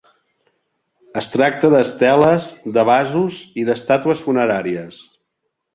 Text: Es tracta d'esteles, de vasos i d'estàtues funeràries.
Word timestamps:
Es 1.21 1.29
tracta 1.33 1.71
d'esteles, 1.75 2.49
de 2.79 2.87
vasos 2.91 3.39
i 3.65 3.69
d'estàtues 3.69 4.27
funeràries. 4.31 5.03